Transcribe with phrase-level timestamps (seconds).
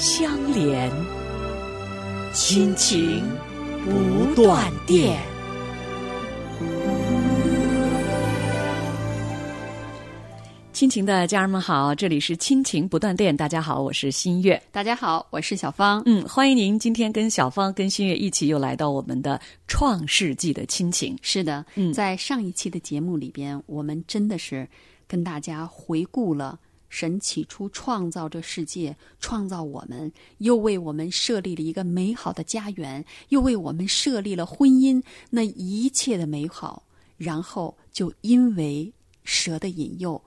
[0.00, 0.88] 相连，
[2.32, 3.20] 亲情
[3.84, 5.20] 不断电。
[10.72, 13.36] 亲情的家人们好，这里是亲情不断电。
[13.36, 14.62] 大家好，我是新月。
[14.70, 16.00] 大家好，我是小芳。
[16.06, 21.18] 嗯，欢迎您今天跟小芳、跟新月一起又来到我们的创世纪的亲情。
[21.22, 24.68] 是的，嗯在上一期的节目里边，我们真的是
[25.08, 26.56] 跟大家回顾了
[26.88, 36.82] 神起初创造这世界，创造我们，又为我们设立了一个美好的家园，又为我们设立了婚姻，那一切的美好，
[37.16, 38.92] 然后就因为
[39.24, 40.20] 蛇的引诱，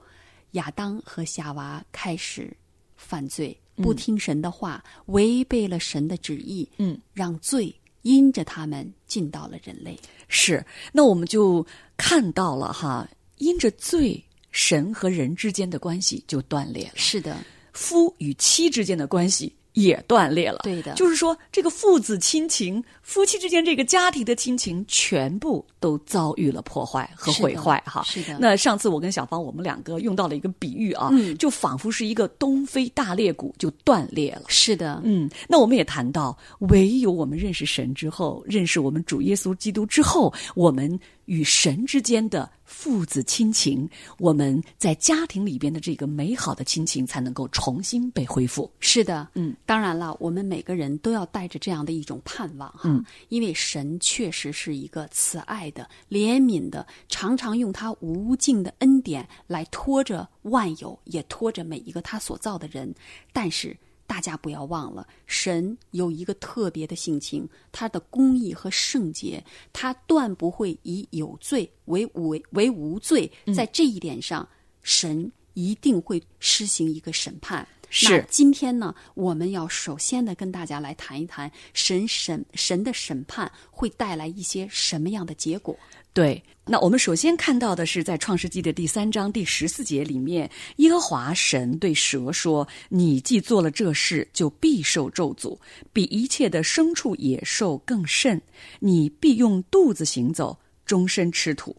[0.52, 2.56] 亚当和夏娃开始
[2.96, 9.98] 犯罪，不听神的话，违背了神的旨意，嗯，让罪因着他们进到了人类。
[10.28, 17.36] 是，那我们就看到了哈，因着罪，神和人之间的关系就断裂了，是的，
[17.72, 20.60] 夫与妻之间的关系也断裂了。
[20.62, 28.02] 对的就是说，这个父子亲情、夫妻之间这个家庭的亲情，全部都遭遇了破坏和毁坏哈。
[28.04, 34.42] 是的那上次我跟小芳，我们两个用到了一个比喻啊，嗯就仿佛是一个东非大裂谷就断裂了。
[34.48, 48.70] 是的，嗯，那我们也谈到，唯有我们认识神之后，认识我们主耶稣基督之后，我们与神之间的父子亲情，我们在家庭里边的这个美好的亲情，才能够重新被恢复。
[48.80, 62.92] 是的，嗯，当然了，我们每个人都要带着这样的一种盼望哈，嗯因为神确实是一个慈爱的、怜悯的，常常用他无尽的恩典来拖着万有，也拖着每一个他所造的人。
[63.32, 63.76] 但是
[64.06, 69.42] 大家不要忘了，神有一个特别的性情，他的公义和圣洁，
[69.72, 73.30] 他断不会以有罪为为为无罪。
[73.54, 74.46] 在这一点上，
[74.82, 77.66] 神一定会施行一个审判。
[77.94, 85.76] 是那今天呢，我们要首先的跟大家来谈一谈神审神的审判会带来一些什么样的结果。
[86.14, 95.58] 对，那我们首先看到的是在创世纪的第三章第十四节里面，耶和华神对蛇说：“你既做了这事，就必受咒诅，
[95.92, 98.40] 比一切的牲畜野兽更甚。
[98.80, 101.76] 你必用肚子行走，终身吃土。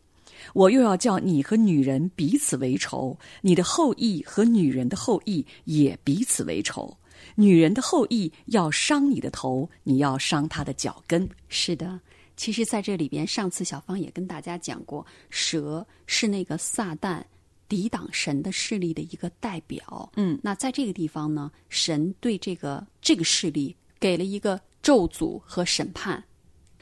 [0.54, 6.98] 我又要叫你和女人彼此为仇，你的后裔和女人的后裔也彼此为仇。
[7.36, 12.00] 女人的后裔要伤你的头，你要伤她的脚跟。”是的，
[12.36, 17.24] 其实在这里边，上次小芳也跟大家讲过，蛇是那个撒旦
[17.70, 20.12] 抵挡神的势力的一个代表。
[20.18, 26.22] 嗯，那在这个地方呢，神对这个这个势力给了一个咒诅和审判。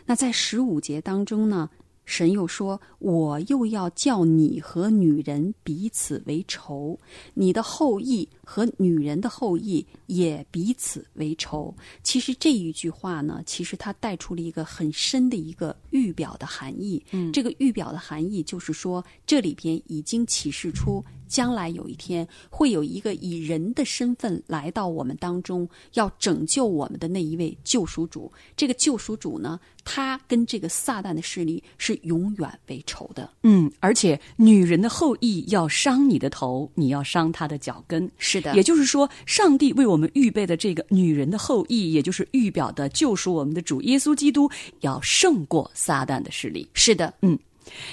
[0.06, 1.70] 那在十五节当中呢，
[2.06, 7.00] 神又说：“我又要叫你和女人彼此为仇，
[7.34, 11.74] 你的后裔和女人的后裔也彼此为仇。”
[12.04, 17.02] 其实这一句话呢，其实它带出了一个很深的一个预表的含义。
[17.12, 28.30] 嗯，这个预表的含义就是说，这里边已经启示出，将来有一天会有一个以人的身份来到我们当中，要拯救我们的那一位救赎主。
[28.58, 33.32] 这个救赎主呢，他跟这个撒旦的势力是永远为仇的。
[33.44, 38.12] 嗯，而且女人的后裔要伤你的头，你要伤她的脚跟。
[38.18, 44.50] 是的也就是说，上帝为我们预备的这个女人的后裔，也就是预表的救赎我们的主耶稣基督，
[44.82, 46.68] 要胜过撒旦的势力。
[46.74, 47.14] 是的，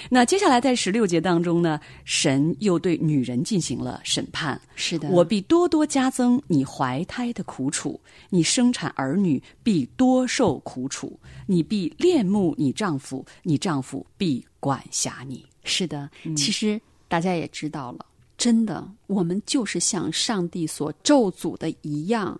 [0.09, 4.59] 那接下来在十六节当中呢，神又对女人进行了审判。
[4.75, 7.99] 是的，我必多多加增你怀胎的苦楚，
[8.29, 15.45] 你生产儿女必多受苦楚，你必恋慕你丈夫，你丈夫必管辖你。
[15.63, 18.05] 是的，其实大家也知道了，
[18.37, 22.39] 真的，我们就是像上帝所咒诅的一样，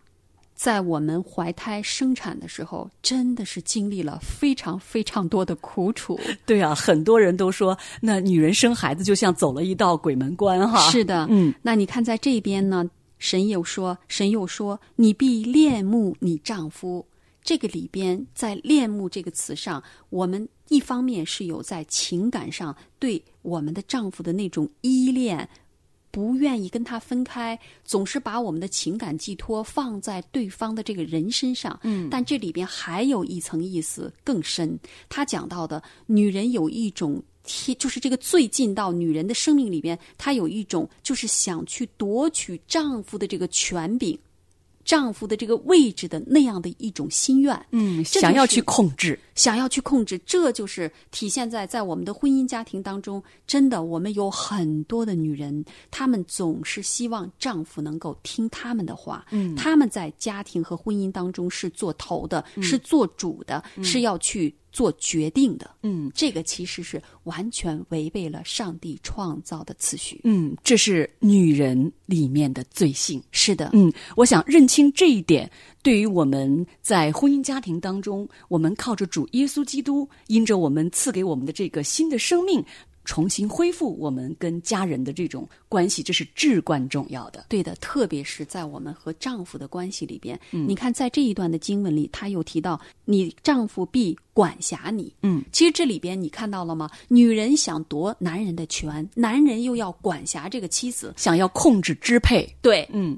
[0.59, 6.19] 在我们怀胎生产的时候，真的是经历了非常非常多的苦楚。
[6.45, 10.91] 对啊，很多人都说，那女人生孩子就像走了一道鬼门关哈。
[10.91, 12.83] 是的，嗯，那你看在这边呢，
[13.19, 17.05] 神又说，神又说，你必恋慕你丈夫。
[17.41, 25.47] 这个里边，在“恋慕”这个词上，我们一方面是有在情感上对我们的丈夫的那种依恋，
[26.11, 31.79] 不愿意跟他分开，总是把我们的情感寄托放在对方的这个人身上。
[31.83, 34.79] 嗯，但这里边还有一层意思更深。
[35.07, 44.17] 他讲到的，女人有一种贴，就是这个最近到女人的生命里边，她有一种就是想去夺取丈夫的这个权柄。
[44.85, 53.23] 丈夫的这个位置的那样的一种心愿，嗯，想要去控制，想要去控制，这就是体现在在我们的婚姻家庭当中。
[53.47, 59.25] 真的，我们有很多的女人，她们总是希望丈夫能够听她们的话。
[59.31, 65.71] 嗯，她们在家庭和婚姻当中是做头的，是做主的，是要去做决定的。
[65.83, 70.19] 嗯，这个其实是完全违背了上帝创造的次序。
[70.25, 73.23] 嗯，这是女人里面的罪性。
[73.31, 75.49] 是的，嗯，我想认清这一点，
[75.81, 82.63] 对于我们在婚姻家庭当中，我们靠着主耶稣基督，因着我们赐给我们的这个新的生命，
[83.05, 87.45] 重新恢复我们跟家人的这种关系，这是至关重要的。
[87.49, 95.11] 对的，特别是在我们和丈夫的关系里边，嗯你看，在这一段的经文里，他又提到你丈夫必管辖你。
[95.23, 96.89] 嗯，其实这里边你看到了吗？
[97.07, 103.17] 女人想夺男人的权，男人又要管辖这个妻子，想要控制支配，对，嗯，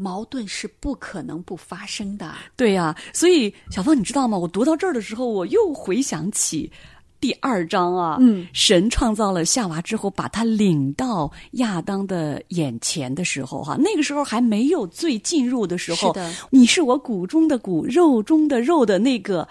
[0.00, 2.34] 矛盾是不可能不发生的。
[2.56, 4.38] 对呀、所以小芳，你知道吗？
[4.38, 6.72] 我读到这儿的时候，我又回想起
[7.20, 19.46] 第二章啊，嗯，神创造了夏娃之后，把他领到亚当的眼前的时候，哈，那个时候还没有最进入的时候，是的你是我骨中的骨，肉中的肉的那个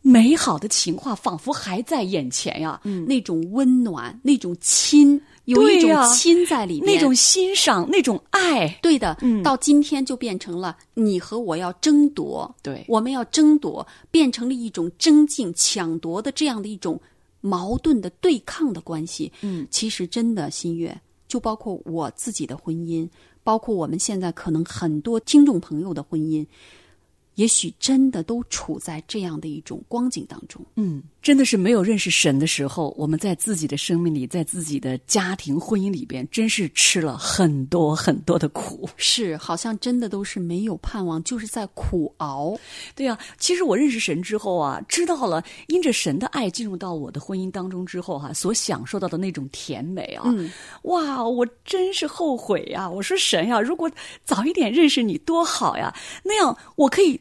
[0.00, 9.42] 美好的情话，仿佛还在眼前呀，嗯，那种温暖，那种亲，有一种亲在里面，那种欣赏，那种爱，对的，嗯。
[9.42, 12.84] 到今天就变成了你和我要争夺，对。
[12.86, 17.00] 我们要争夺，变成了一种争竞、抢夺的这样的一种
[17.40, 19.32] 矛盾的对抗的关系。
[19.40, 20.94] 嗯，其实真的，新月
[21.26, 23.08] 就包括我自己的婚姻，
[23.42, 26.46] 包括我们现在可能很多听众朋友的婚姻，
[27.36, 30.60] 也许真的都处在这样的一种光景当中。
[30.76, 38.88] 嗯，真的是没有认识神的时候，我们在自己的生命里，在自己的家庭婚姻里边，真是吃了很多很多的苦。
[38.96, 42.56] 是，好像真的都是没有盼望，就是在苦熬。
[42.94, 50.50] 对呀、其实我认识神之后啊，知道了因着神的爱进入到我的婚姻当中之后哈、所享受到的那种甜美啊，嗯
[50.84, 53.90] 哇，我真是后悔呀、我说神呀、如果
[54.24, 57.20] 早一点认识你多好呀，那样我可以。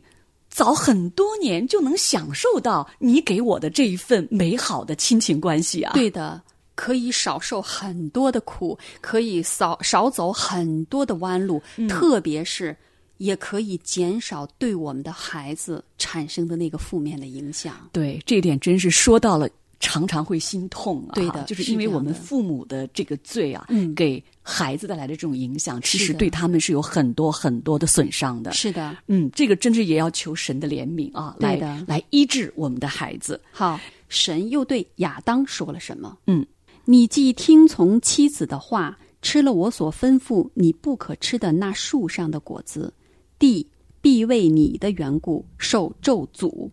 [0.57, 5.93] 早很多年就能享受到你给我的这一份美好的亲情关系啊！
[5.93, 6.41] 对的，
[6.73, 12.75] 可以少受很多的苦，可以少少走很多的弯路，特别是
[13.17, 17.87] 也可以减少对我们的孩子产生的那个负面的影响。
[17.91, 19.47] 对，这一点真是说到了，
[19.79, 21.13] 常常会心痛啊。
[21.13, 28.51] 对的就是是因为我们父母的这个罪啊，嗯给孩子带来的这种影响，其实对他们是有很多很多的损伤的。
[28.53, 33.39] 是的，嗯，这个真是也要求神的怜悯啊，来的来医治我们的孩子。
[33.51, 33.79] 好，
[34.09, 36.17] 神又对亚当说了什么？
[36.27, 36.45] 嗯，
[36.85, 42.93] 你既听从妻子的话，吃了我所吩咐你不可吃的那树上的果子，
[43.37, 43.67] 地
[43.99, 46.69] 必为你的缘故受咒诅，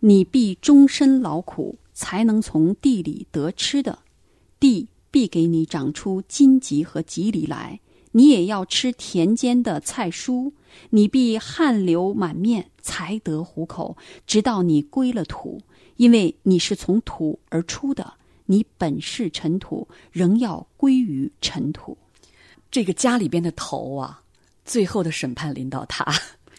[0.00, 3.98] 你必终身劳苦，才能从地里得吃的。
[4.58, 7.80] 地必给你长出荆棘和棘藜来，
[8.12, 10.52] 你也要吃田间的菜蔬。
[10.88, 13.96] 你必汗流满面，才得糊口，
[14.26, 15.60] 直到你归了土，
[15.96, 18.14] 因为你是从土而出的，
[18.46, 21.98] 你本是尘土，仍要归于尘土。
[22.70, 24.22] 这个家里边的头啊，
[24.64, 26.10] 最后的审判临到他，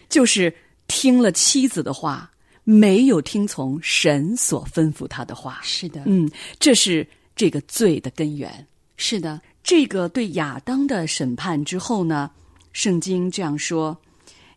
[0.10, 2.32] 就是听了妻子的话，
[2.64, 5.60] 没有听从神所吩咐他的话。
[5.64, 6.30] 是的，嗯，
[6.60, 8.66] 这是这个罪的根源。
[8.96, 12.32] 是的，这个对亚当的审判之后呢，
[12.72, 13.98] 圣经这样说：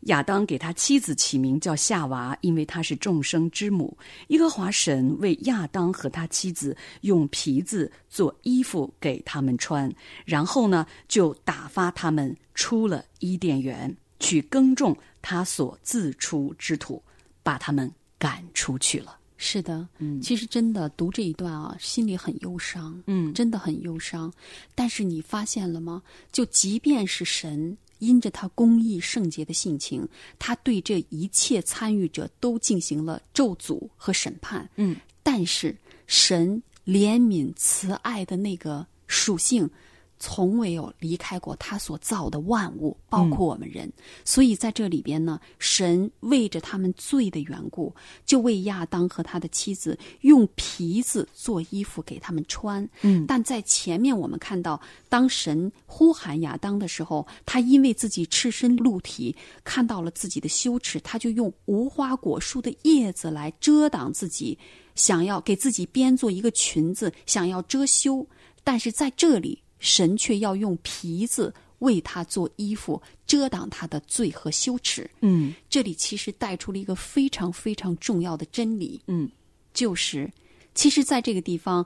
[0.03, 3.97] 亚当给他妻子起名叫夏娃，因为她是众生之母。
[4.29, 9.93] 耶和华神为亚当和他妻子用皮子做衣服给他们穿，
[10.25, 17.03] 然后呢，就打发他们出了伊甸园，去耕种他所自出之土，
[17.47, 17.89] 把他们
[18.19, 19.17] 赶出去了。
[19.37, 24.33] 是的，嗯，其实真的读这一段啊，心里很忧伤，嗯真的很忧伤。
[24.75, 26.03] 但是你发现了吗？
[26.33, 30.09] 就即便是神因着他公义圣洁的性情，
[30.41, 35.77] 他对这一切参与者都进行了咒诅和审判，嗯，但是
[36.09, 39.71] 神怜悯慈爱的那个属性，
[40.19, 43.91] 从未有离开过他所造的万物，包括我们人。
[44.25, 47.95] 所以在这里边呢，神为着他们罪的缘故，
[48.25, 52.89] 就为亚当和他的妻子用皮子做衣服给他们穿。
[53.03, 64.59] 嗯但在前面我们看到，当神呼喊亚当的时候，他因为自己赤身露体，看到了自己的羞耻，他就用无花果树的叶子来遮挡自己，
[64.95, 68.27] 想要给自己编做一个裙子，想要遮羞。
[68.65, 75.09] 但是在这里，神却要用皮子为他做衣服，遮挡他的罪和羞耻。
[75.21, 79.31] 嗯这里其实带出了一个非常非常重要的真理，嗯，
[79.75, 80.31] 就是
[80.75, 81.85] 其实在这个地方，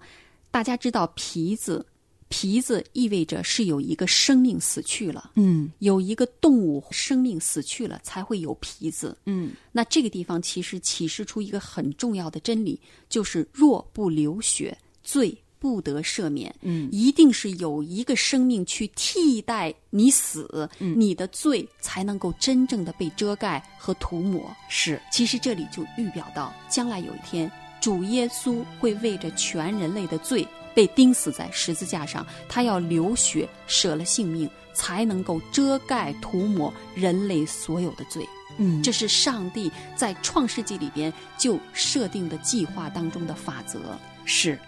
[0.50, 1.84] 大家知道皮子，
[2.28, 9.16] 皮子意味着是有一个生命死去了，嗯有一个动物生命死去了才会有皮子。
[9.26, 16.52] 嗯那这个地方其实启示出一个很重要的真理，就是若不流血，罪不得赦免。
[16.62, 24.50] 嗯一定是有一个生命去替代你死，嗯你的罪才能够真正的被遮盖和涂抹。
[24.68, 27.50] 是其实这里就预表到，将来有一天，
[27.80, 38.26] 主耶稣会为着全人类的罪被钉死在十字架上，他要流血舍了性命，才能够遮盖涂抹人类所有的罪。
[38.58, 43.80] 嗯这是上帝在创世纪里边就设定的计划当中的法则。
[44.26, 44.58] 是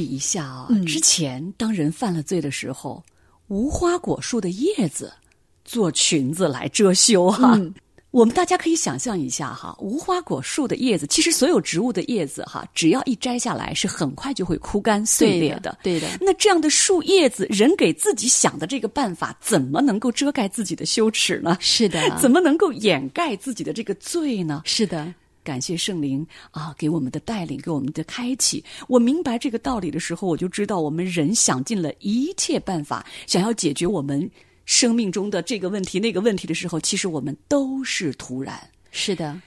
[0.00, 3.04] 比一下啊，嗯之前当人犯了罪的时候，
[3.48, 5.12] 无花果树的叶子
[5.62, 7.52] 做裙子来遮羞哈。
[7.56, 7.74] 嗯
[8.10, 15.78] 我们大家可以想象一下哈，无花果树的叶子，其实所有植物的叶子哈，只要一摘下来，是很快就会枯干碎裂的。
[15.80, 21.56] 对的，那这样的树叶子，人给自己想的这个办法，怎么能够遮盖自己的羞耻呢？
[21.60, 24.62] 是的，怎么能够掩盖自己的这个罪呢？
[24.64, 28.62] 是的，感谢圣灵啊，给我们的带领，给我们的开启。
[28.88, 34.30] 我明白这个道理的时候，我就知道我们人想尽了一切办法，想要解决我们
[34.66, 38.60] 生命中的这个问题、那个问题的时候，其实我们都是徒然。
[38.90, 39.40] 是的，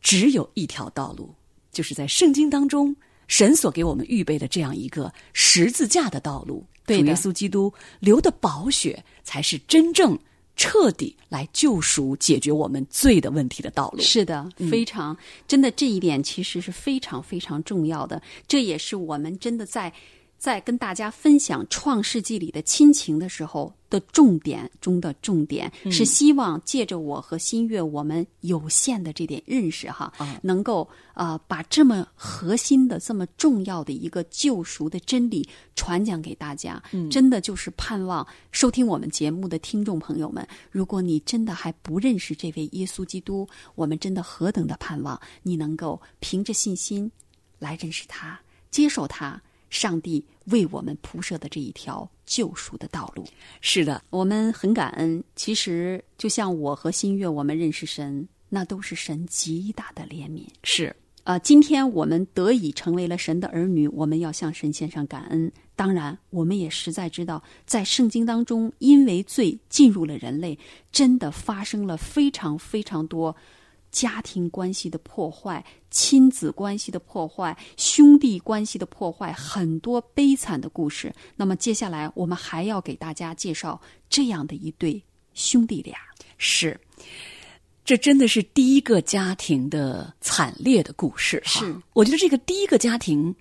[0.00, 1.34] 只有一条道路，
[1.72, 2.94] 就是在圣经当中，
[3.26, 6.64] 神所给我们预备的这样一个十字架的道路。
[6.86, 10.18] 对主耶稣基督流的宝血，才是真正
[10.60, 14.00] 彻底来救赎、解决我们罪的问题的道路。
[14.02, 15.16] 是的，非常、
[15.48, 19.90] 真的这一点其实是非常非常重要的，这也是我们真的在
[20.40, 36.82] 在跟大家分享《创世纪》里的亲情的时候的重点中的重点，是希望借着我和新月我们有限的这点认识哈，能够呃把这么核心的、这么重要的一个救赎的真理传讲给大家。
[37.10, 47.12] 真的就是盼望收听我们节目的听众朋友们，如果你真的还不认识这位耶稣基督，我们真的何等的盼望你能够凭着信心
[47.58, 49.38] 来认识他，接受他。
[49.70, 53.24] 上帝为我们铺设的这一条救赎的道路，
[53.60, 55.22] 是的，我们很感恩。
[55.34, 60.42] 其实，就像我和新月，我们认识神，那都是神极大的怜悯。
[60.64, 65.52] 是啊、今天我们得以成为了神的儿女，我们要向神献上感恩。
[65.76, 70.58] 当然，我们也实在知道，在圣经当中，因为罪进入了人类，
[70.90, 73.36] 真的发生了非常非常多
[73.90, 81.12] 家庭关系的破坏、亲子关系的破坏、兄弟关系的破坏，很多悲惨的故事。
[81.36, 85.02] 那么，接下来我们还要给大家介绍这样的一对
[85.34, 85.96] 兄弟俩。
[86.38, 86.78] 是，
[87.84, 91.60] 这真的是第一个家庭的惨烈的故事哈。
[91.60, 93.34] 是我觉得这个第一个家庭，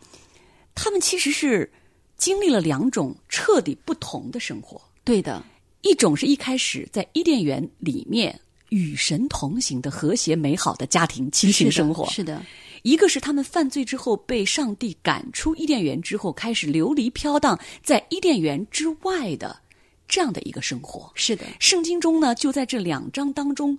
[0.73, 1.71] 他们其实是
[2.17, 4.81] 经历了两种彻底不同的生活。
[5.03, 5.43] 对的，
[5.81, 8.37] 一种是一开始在伊甸园里面
[8.69, 12.43] 与神同行的和谐美好的家庭亲情生活，是的，
[12.83, 19.59] 一个是他们犯罪之后被上帝赶出伊甸园之后，开始流离飘荡在伊甸园之外的
[20.07, 21.11] 这样的一个生活。
[21.15, 23.77] 是的，圣经中呢，就在这两章当中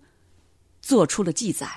[0.80, 1.68] 做出了记载。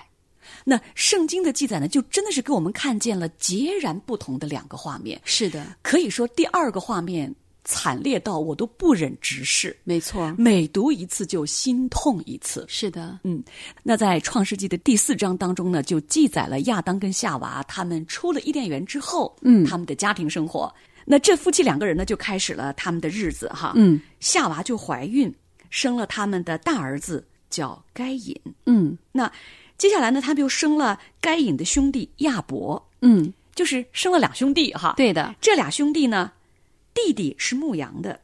[0.65, 5.19] 那圣经的记载呢，就真的是给我们看见了截然不同的两个画面。
[5.23, 12.65] 是的，可以说，第二个画面惨烈到我都不忍直视，没错，每读一次就心痛一次。
[12.67, 13.43] 是的，嗯，
[13.81, 20.73] 那在创世纪的第四章当中呢，就记载了亚当跟夏娃他们出了伊甸园之后，嗯他们的家庭生活。
[21.05, 23.73] 那这夫妻两个人呢，就开始了他们的日子哈。
[23.75, 25.33] 嗯，夏娃就怀孕，
[25.69, 28.39] 生了他们的大儿子叫该隐。
[28.65, 29.31] 嗯那
[29.77, 34.93] 接下来呢，他们又生了该隐的兄弟亚伯，嗯，就是生了两兄弟哈。
[34.95, 36.31] 对的，这俩兄弟呢，
[36.93, 38.19] 弟弟是牧羊的，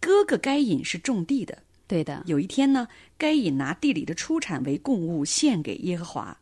[0.00, 1.58] 哥哥该隐是种地的。
[1.86, 2.88] 对的，有一天呢，
[3.18, 6.38] 该隐拿地里的出产为供物献给耶和华，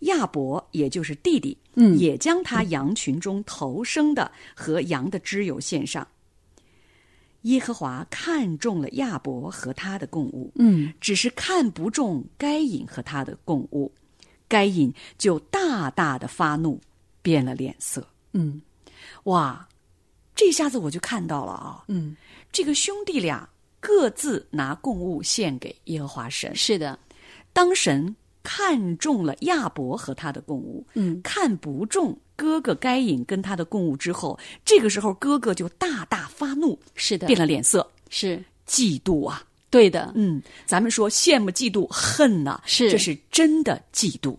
[0.00, 6.06] 亚伯也就是弟弟，嗯也将他羊群中头生的和羊的脂油献上。
[7.42, 13.92] 耶和华看中了亚伯和他的供物，嗯，只是看不中该隐和他的供物，
[14.48, 16.80] 该隐就大大的发怒，
[17.20, 18.06] 变了脸色。
[18.32, 18.62] 嗯
[19.24, 19.68] 哇，
[20.34, 22.16] 这下子我就看到了啊，嗯，
[22.50, 23.48] 这个兄弟俩
[23.80, 26.54] 各自拿供物献给耶和华神。
[26.54, 26.98] 是的，
[27.52, 31.20] 当神看中了亚伯和他的供物，嗯。
[31.22, 38.42] 看不中哥哥该隐跟他的供物之后，这个时候哥哥就大大发怒，是的，变了脸色，是。
[38.66, 39.44] 嫉妒啊！
[39.70, 42.90] 对的，嗯，咱们说羡慕、嫉妒、恨呐、是。
[42.90, 44.36] 这是真的嫉妒。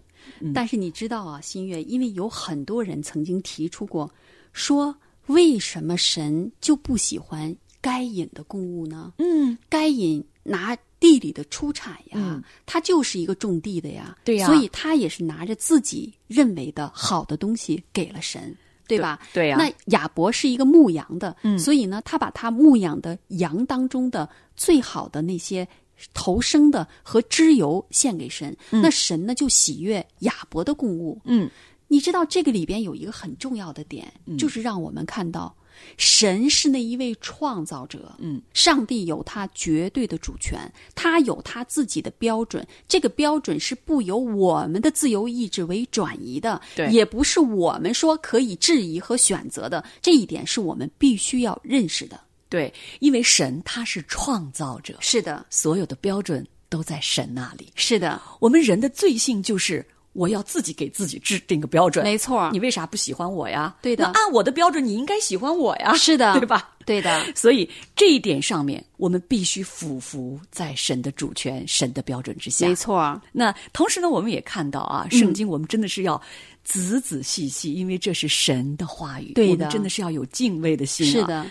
[0.54, 4.10] 但是你知道啊，新月，因为有很多人曾经提出过，
[4.52, 4.96] 说
[5.28, 9.14] 为什么神就不喜欢该隐的供物呢？
[9.18, 18.56] 嗯，该隐拿地里的出产呀，嗯他就是一个种地的呀，对呀所以他也是拿着自己认为的好的东西给了神。
[18.88, 19.20] 对吧？
[19.34, 25.68] 对呀那亚伯是一个牧羊的，嗯所以呢，他把他牧养的羊当中的最好的那些
[26.14, 31.20] 头生的和脂油献给神，那神呢就喜悦亚伯的供物。
[31.26, 31.50] 嗯，
[31.88, 35.56] 你知道这个里边有一个很重要的点，就是让我们看到
[35.98, 40.60] 神是那一位创造者，嗯，上帝有他绝对的主权，
[40.96, 46.90] 他有他自己的标准，这个标准是不由我们的自由意志为转移的，对。
[46.90, 52.20] 也不是我们说可以质疑和选择的，这一点是我们必须要认识的。
[52.48, 57.72] 对，因为神他是创造者，是的，所有的标准都在神那里。
[57.76, 62.04] 是的，我们人的罪性就是我要自己给自己制定个标准。
[62.04, 63.76] 没错你为啥不喜欢我呀？
[63.82, 65.94] 对的那按我的标准，你应该喜欢我呀。
[65.96, 66.72] 是的对吧？
[66.86, 72.68] 对的， 所以这一点上面，我们必须俯伏在神的主权、神的标准之下。
[72.68, 72.74] 没。
[72.74, 76.22] 错，那同时呢，我们也看到啊，嗯圣经我们真的是要
[76.64, 81.12] 仔仔细细，因为这是神的话语，对的我们真的是要有敬畏的心、啊。
[81.12, 81.46] 是，的，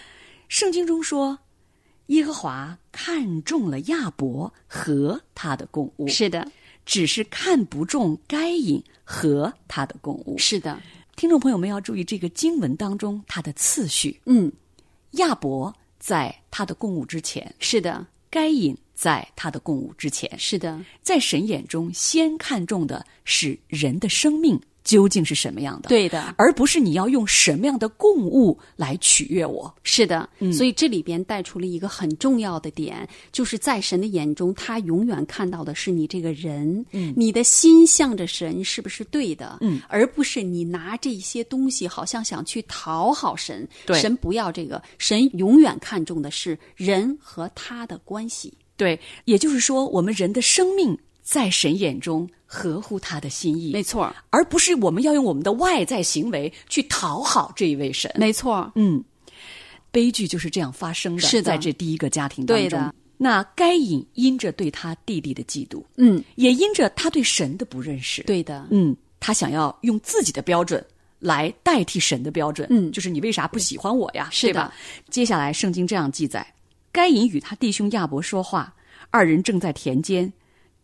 [0.48, 1.37] 圣经中说，
[2.07, 6.46] 耶和华看中了亚伯和他的供物，是的，
[6.85, 10.37] 只是看不中该隐和他的供物。
[10.38, 10.81] 是的，
[11.16, 14.53] 听众朋友们要注意这个经文当中它的次序，嗯，
[15.12, 29.75] 亚伯在他的供物之前，是的，该隐在他的供物之前，是的，在神眼中先看重的是人的生命究竟是什么样的，，对的，而不是你要用什么样的供物来取悦我。
[29.83, 43.99] 是的，所以这里边带出了一个很重要的点，就是在神的眼中，他永远看到的是你这个人，嗯，你的心向着神是不是对的，嗯，而不是你拿这些东西好像想去讨好神，对。
[43.99, 58.12] 神不要这个，神永远看重的是人和他的关系，对，也就是说，我们人的生命在神眼中合乎他的心意，没错，而不是我们要用我们的外在行为去讨好这一位神。
[58.14, 59.02] 没错，嗯，
[59.90, 61.50] 悲剧就是这样发生的，是的。
[61.50, 62.68] 在这第一个家庭当中。
[62.68, 62.94] 对的。
[63.16, 70.84] 那该隐因着对他弟弟的嫉妒，嗯，也因着他对神的不认识，对的，嗯，他想要用自己的标准
[71.20, 72.92] 来代替神的标准，嗯。
[72.92, 74.28] 就是你为啥不喜欢我呀？
[74.30, 74.70] 是的？
[75.08, 76.46] 接下来圣经这样记载：
[76.92, 78.74] 该隐与他弟兄亚伯说话，
[79.10, 80.30] 二人正在田间，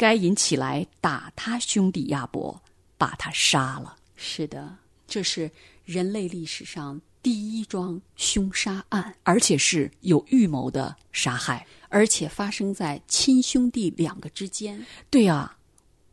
[0.00, 2.58] 该隐起来打他兄弟亚伯，
[2.96, 3.94] 把他杀了。
[4.16, 4.74] 是的，
[5.06, 5.50] 这是
[5.84, 9.14] 人类历史上第一桩凶杀案。
[9.24, 11.66] 而且是有预谋的杀害。
[11.90, 14.82] 而且发生在亲兄弟两个之间。
[15.10, 15.54] 对呀、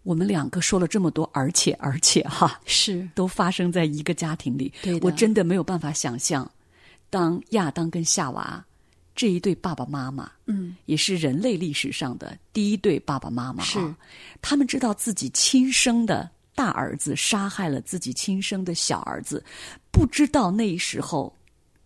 [0.03, 4.73] 我们两个说了这么多，而且而且哈，是都发生在一个家庭里。
[4.81, 6.51] 对我真的没有办法想象，
[7.09, 8.65] 当亚当跟夏娃
[9.17, 13.65] 这一对爸爸妈妈，嗯，也是人类历史上的第一对爸爸妈妈、啊。
[13.65, 13.95] 是，
[14.43, 19.43] 他们知道自己亲生的大儿子杀害了自己亲生的小儿子，
[19.91, 21.35] 不知道那时候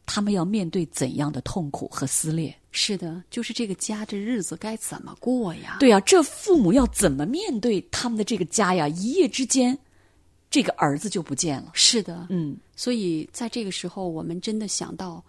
[0.05, 2.53] 他们要面对怎样的痛苦和撕裂。
[2.73, 5.77] 是的，就是这个家这日子该怎么过呀？
[5.79, 8.89] 对啊，这父母要怎么面对他们的这个家呀？
[8.89, 9.77] 一夜之间，
[10.49, 11.71] 这个儿子就不见了。
[11.73, 15.23] 是的，嗯，所以在这个时候，我们真的想到，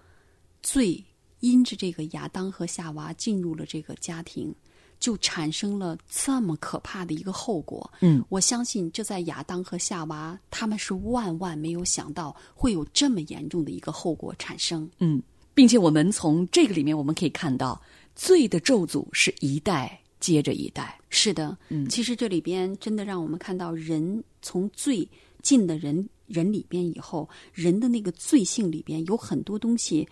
[0.63, 1.03] 罪
[1.43, 4.55] 因着这个亚当和夏娃进入了这个家庭，
[5.01, 7.93] 就产生了这么可怕的一个后果。
[8.01, 14.89] 嗯，我相信这在亚当和夏娃他们是万万没有想到会有这么严重的一个后果产生。
[14.99, 15.21] 嗯，
[15.53, 17.83] 并且我们从这个里面我们可以看到，
[18.15, 20.97] 罪的咒诅是一代接着一代。
[21.11, 25.07] 是的，嗯其实这里边真的让我们看到，人从罪
[25.43, 30.09] 进的人人里边以后，人的那个罪性里边有很多东西，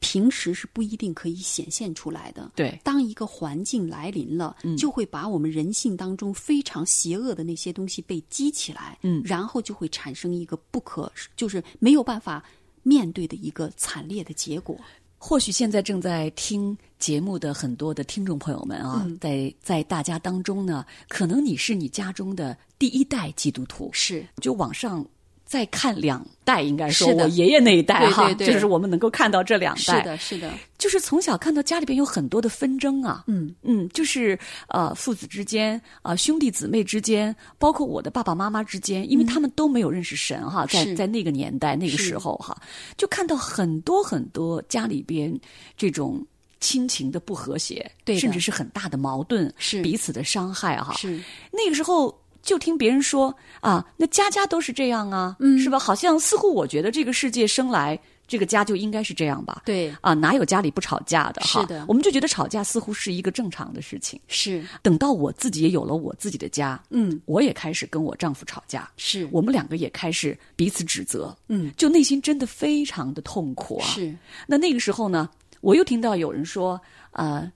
[0.00, 2.50] 平时是不一定可以显现出来的。
[2.56, 9.22] 对，当一个环境来临了，就会把我们人性当中非常邪恶的那些东西被激起来，嗯。
[9.24, 12.42] 然后就会产生一个不可，就是没有办法
[12.82, 14.76] 面对的一个惨烈的结果。
[15.22, 19.18] 或许现在正在听节目的很多的听众朋友们啊，嗯。
[19.18, 24.26] 在在大家当中呢，可能你是你家中的第一代基督徒，是。
[24.40, 25.06] 就往上
[25.50, 28.54] 再看两代，应该说是我爷爷那一代哈，对对对。
[28.54, 33.52] 就是我们能够看到这两代，是的，是的，就是从小看到家里边有很多的纷争啊，嗯。
[33.62, 42.56] 嗯，就是呃父子之间啊、呃兄弟姊妹之间，包括我的爸爸妈妈之间，因为他们都没有认识神哈，在在那个年代那个时候哈，
[42.96, 45.36] 就看到很多很多家里边
[45.76, 46.24] 这种。
[46.62, 49.80] 亲情的不和谐，对甚至是很大的矛盾，是。
[49.80, 50.92] 彼此的伤害哈。
[50.92, 51.18] 是。
[51.50, 55.78] 那个时候就听别人说啊，那家家都是这样啊，嗯是吧？
[55.78, 59.62] 好像似乎我觉得这个世界生来这个家就应该是这样吧。
[59.64, 61.60] 对，啊，哪有家里不吵架的哈？
[61.60, 64.20] 是的我们就觉得吵架似乎是一个正常的事情。
[64.28, 73.86] 是，等到我自己也有了我自己的家，嗯，我也开始跟我丈夫吵架，是我们两个也开始彼此指责，嗯，就内心真的非常的痛苦啊。
[73.86, 74.14] 是
[74.46, 75.28] 那那个时候呢，
[75.60, 77.50] 我又听到有人说，呃，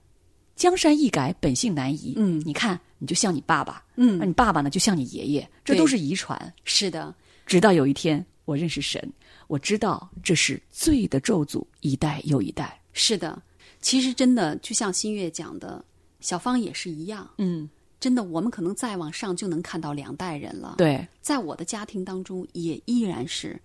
[0.55, 2.13] 江山易改，本性难移。
[2.15, 6.53] 嗯你看，你就像你爸爸，嗯那你爸爸呢就像你爷爷，这都是遗传。
[6.63, 7.13] 是的，
[7.45, 9.11] 直到有一天，我认识神，
[9.47, 12.79] 我知道这是罪的咒诅，一代又一代。
[12.93, 13.41] 是的。
[13.81, 15.83] 其实真的就像新月讲的，
[16.19, 17.29] 小芳也是一样。
[17.37, 23.61] 嗯，真的，我们可能再往上就能看到两代人了。，对，在我的家庭当中，也依然是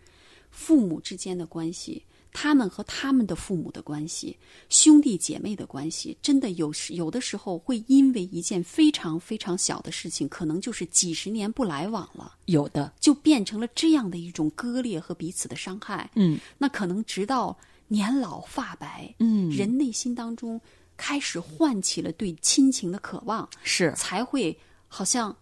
[0.50, 4.36] 父母之间的关系，他们和他们的父母的关系，
[4.68, 12.92] 兄弟姐妹的关系，真的有时有的时候会因为一件非常非常小的事情，可能就是几十年不来往了，有的。
[13.00, 16.10] 就变成了这样的一种割裂和彼此的伤害。
[16.14, 17.56] 嗯那可能直到
[17.88, 20.60] 年老发白，嗯，人内心当中
[20.96, 25.36] 开始唤起了对亲情的渴望，是才会好像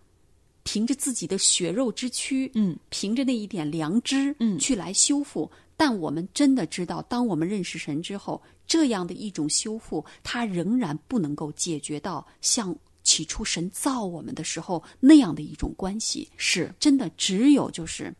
[0.62, 5.50] 凭着自己的血肉之躯，嗯，凭着那一点良知，嗯去来修复。
[5.78, 16.28] 但我们真的知道，当我们认识神之后，这样的一种修复，它仍然不能够解决到像起初神造我们的时候那样的一种关系。
[16.36, 18.12] 是，真的只有就是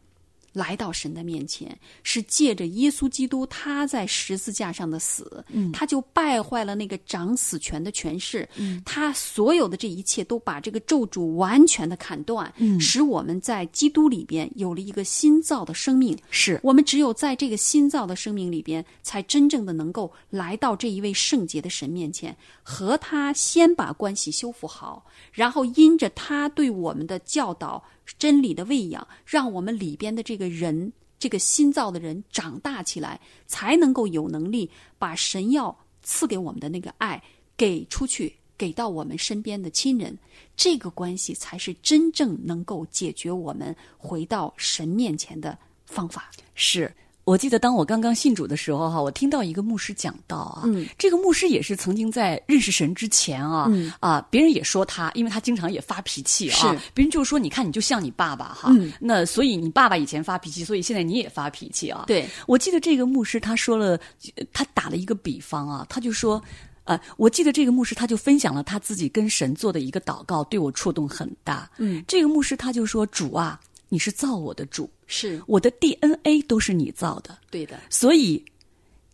[0.52, 5.70] 来到神的面前，是借着耶稣基督他在十字架上的死，嗯。
[5.72, 8.82] 他就败坏了那个掌死权的权势，嗯。
[8.84, 12.80] 他所有的这一切都把这个咒诅完全的砍断，嗯。
[12.80, 16.18] 使我们在基督里边有了一个新造的生命。
[16.30, 27.82] 是，我们只有在这个新造的生命里边，才真正的能够来到这一位圣洁的神面前，和他先把关系修复好，然后因着他对我们的教导、
[28.16, 37.22] 真理的喂养，让我们里边的这个人，这个新造的人长大起来，才能够有能力把神要赐给我们的那个爱
[37.56, 38.34] 给出去。
[38.56, 40.18] 给到我们身边的亲人，
[40.56, 46.28] 这个关系才是真正能够解决我们回到神面前的方法。
[46.56, 46.92] 是。
[47.28, 64.00] 我记得当我刚刚信主的时候哈，我听到一个牧师讲到啊，嗯这个牧师也是曾经在认识神之前啊，嗯啊，别人也说他，因为他经常也发脾气啊，别人就说你看你就像你爸爸哈，嗯那所以你爸爸以前发脾气，所以现在你也发脾气啊，对，我记得这个牧师他说了，
[64.36, 66.42] 呃他打了一个比方啊，他就说。
[66.84, 71.70] 呃，我记得这个牧师他就分享了他自己跟神做的一个祷告，对我触动很大。
[71.76, 73.60] 嗯，这个牧师他就说：“主啊，
[73.90, 77.80] 你是造我的主，是我的 DNA 都是你造的，对的。
[77.90, 78.44] 所以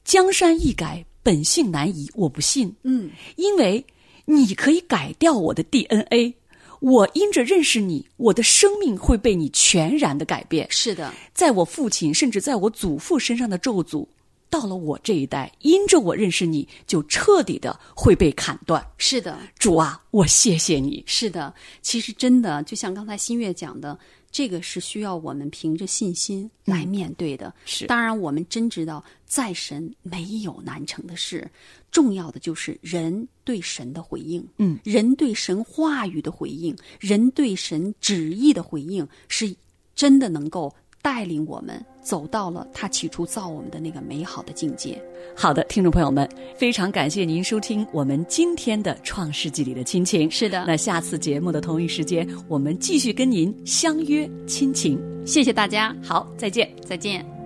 [0.04, 2.11] 江山易改，本性难移。
[2.14, 3.83] 我不信，嗯，因为
[4.26, 6.35] 你可以改掉我的 DNA，
[6.80, 10.66] 我因着认识你，我的生命会被你全然的改变。
[10.70, 14.07] 是的，在我父亲甚至在我祖父身上的咒诅，
[14.50, 18.85] 到了我这一代，因着我认识你，就彻底的会被砍断。
[18.98, 21.02] 是的，主啊，我谢谢你。
[21.07, 21.54] 是的。
[21.80, 23.98] 其实真的，就像刚才新月讲的，
[24.35, 27.55] 这个是需要我们凭着信心来面对的。
[27.64, 31.49] 是当然，我们真知道，在神没有难成的事，
[31.92, 34.44] 重要的就是人对神的回应。
[34.57, 39.55] 嗯，人对神话语的回应，人对神旨意的回应，是
[39.94, 44.99] 真的能够带领我们走到了他起初造我们的那个美好的境界。
[45.37, 50.27] 好的，听众朋友们，非常感谢您收听我们今天的《创世纪里的亲情》。
[50.33, 54.99] 是的那下次节目的同一时间，我们继续跟您相约亲情。
[55.27, 56.75] 谢谢大家，好，再见。
[56.87, 57.43] 再见。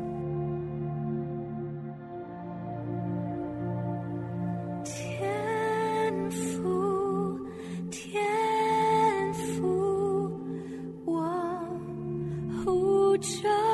[13.21, 13.68] 这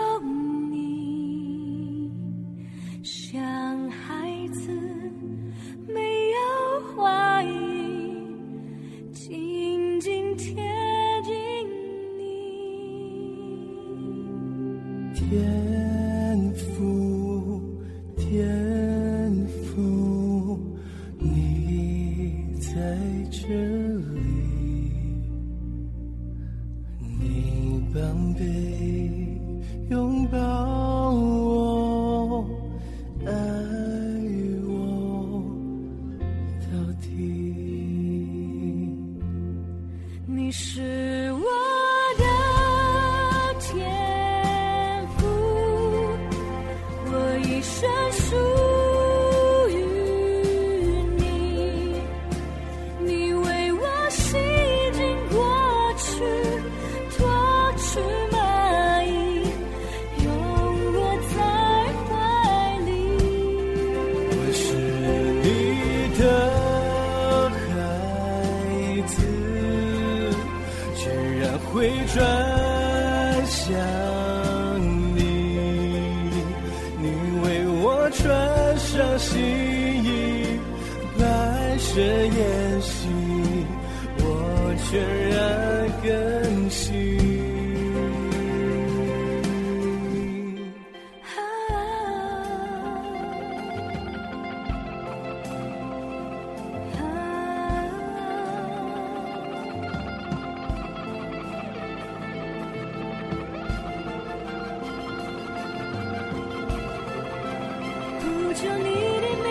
[108.54, 108.84] 求你
[109.20, 109.46] 的名，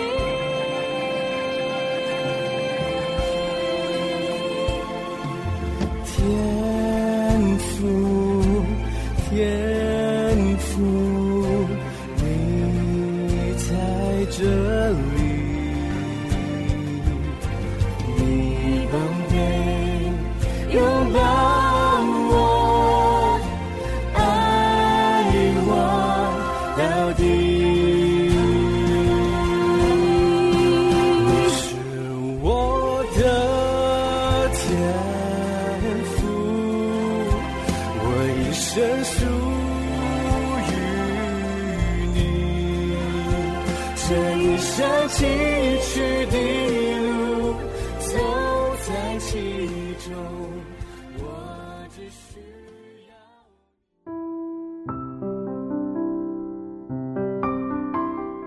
[6.05, 6.52] 天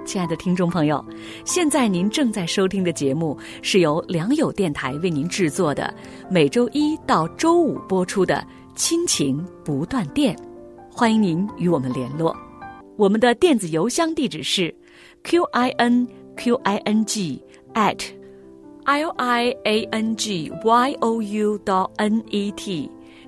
[0.04, 1.04] 亲爱的听众朋友，
[1.44, 5.92] 现在您正在收听的节目是由良友电台为您制作的，
[6.30, 8.36] 每周一到周五播出的
[8.76, 10.34] 《亲情不断电》，
[10.90, 12.34] 欢迎您与我们联络。
[12.96, 14.74] 我们的电子邮箱地址是
[15.24, 17.42] q i n q i n g
[17.74, 17.98] at
[18.84, 22.90] l i a n g y o u dot n e t，